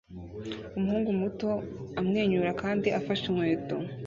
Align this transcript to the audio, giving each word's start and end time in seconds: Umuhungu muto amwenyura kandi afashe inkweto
Umuhungu 0.77 1.09
muto 1.21 1.49
amwenyura 1.99 2.49
kandi 2.61 2.87
afashe 2.99 3.23
inkweto 3.27 3.75